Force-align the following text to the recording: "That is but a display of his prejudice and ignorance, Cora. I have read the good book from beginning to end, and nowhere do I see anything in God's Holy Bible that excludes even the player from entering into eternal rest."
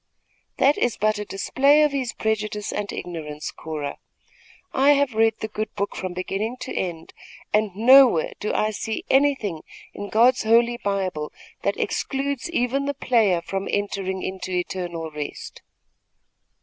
"That 0.57 0.79
is 0.79 0.97
but 0.97 1.19
a 1.19 1.25
display 1.25 1.83
of 1.83 1.91
his 1.91 2.11
prejudice 2.11 2.73
and 2.73 2.91
ignorance, 2.91 3.51
Cora. 3.51 3.99
I 4.73 4.93
have 4.93 5.13
read 5.13 5.33
the 5.41 5.47
good 5.47 5.71
book 5.75 5.95
from 5.95 6.13
beginning 6.13 6.57
to 6.61 6.75
end, 6.75 7.13
and 7.53 7.75
nowhere 7.75 8.33
do 8.39 8.51
I 8.51 8.71
see 8.71 9.05
anything 9.11 9.61
in 9.93 10.09
God's 10.09 10.41
Holy 10.41 10.77
Bible 10.77 11.31
that 11.61 11.77
excludes 11.79 12.49
even 12.49 12.85
the 12.85 12.95
player 12.95 13.43
from 13.43 13.67
entering 13.71 14.23
into 14.23 14.49
eternal 14.51 15.11
rest." 15.11 15.61